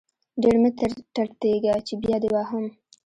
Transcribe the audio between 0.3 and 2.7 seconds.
ډير مه ټرتيږه چې بيا دې وهم.